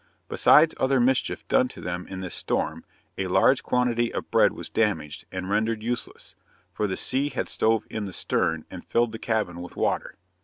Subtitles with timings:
[0.29, 2.83] Besides other mischief done to them in this storm,
[3.19, 6.35] a large quantity of bread was damaged and rendered useless,
[6.73, 10.15] for the sea had stove in the stern and filled the cabin with water.